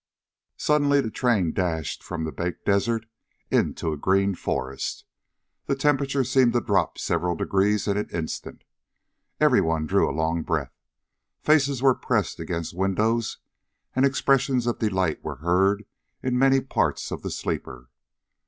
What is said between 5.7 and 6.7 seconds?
temperature seemed to